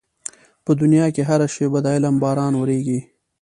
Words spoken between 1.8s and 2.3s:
د علم